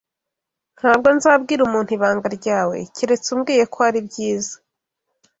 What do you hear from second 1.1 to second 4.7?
nzabwira umuntu ibanga ryawe keretse umbwiye ko ari byiza.